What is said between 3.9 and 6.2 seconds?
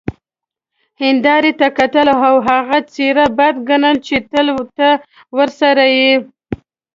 چې تل ته ورسره يې،